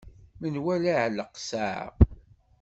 [0.39, 1.87] Menwala iɛelleq ssaɛa.